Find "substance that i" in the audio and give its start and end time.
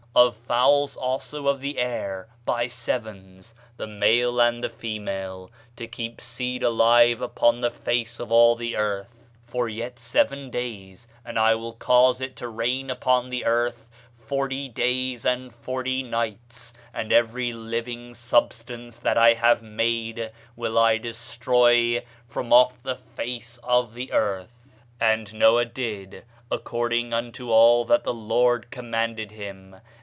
18.13-19.33